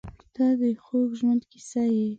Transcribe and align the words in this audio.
•ته 0.35 0.45
د 0.59 0.61
خوږ 0.83 1.09
ژوند 1.19 1.41
کیسه 1.51 1.83
یې. 1.95 2.07